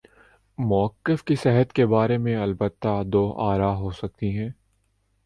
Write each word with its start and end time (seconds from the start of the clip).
موقف 0.57 1.23
کی 1.23 1.35
صحت 1.35 1.73
کے 1.73 1.85
بارے 1.85 2.17
میں 2.17 2.35
البتہ 2.37 3.01
دو 3.05 3.23
آرا 3.41 3.73
ہو 3.75 3.91
سکتی 3.91 4.37
ہیں۔ 4.37 4.49